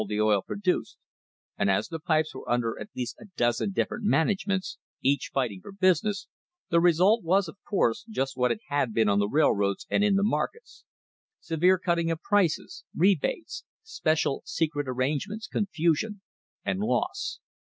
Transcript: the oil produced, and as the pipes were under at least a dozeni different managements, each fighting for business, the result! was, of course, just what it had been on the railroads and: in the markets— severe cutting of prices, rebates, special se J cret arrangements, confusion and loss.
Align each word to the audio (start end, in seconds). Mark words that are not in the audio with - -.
the 0.07 0.19
oil 0.19 0.41
produced, 0.41 0.97
and 1.59 1.69
as 1.69 1.87
the 1.87 1.99
pipes 1.99 2.33
were 2.33 2.49
under 2.49 2.75
at 2.79 2.89
least 2.95 3.15
a 3.19 3.25
dozeni 3.37 3.71
different 3.71 4.03
managements, 4.03 4.79
each 5.03 5.29
fighting 5.31 5.59
for 5.61 5.71
business, 5.71 6.25
the 6.71 6.79
result! 6.79 7.21
was, 7.23 7.47
of 7.47 7.55
course, 7.69 8.03
just 8.09 8.35
what 8.35 8.49
it 8.51 8.59
had 8.69 8.95
been 8.95 9.07
on 9.07 9.19
the 9.19 9.27
railroads 9.27 9.85
and: 9.91 10.03
in 10.03 10.15
the 10.15 10.23
markets— 10.23 10.85
severe 11.39 11.77
cutting 11.77 12.09
of 12.09 12.19
prices, 12.19 12.83
rebates, 12.95 13.63
special 13.83 14.41
se 14.43 14.65
J 14.65 14.69
cret 14.69 14.85
arrangements, 14.87 15.45
confusion 15.45 16.21
and 16.65 16.79
loss. 16.79 17.39